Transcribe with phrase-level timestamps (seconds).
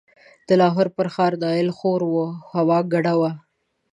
[0.47, 2.13] د لاهور پر ښار نایل خور و،
[2.55, 3.31] هوا ګډه وه.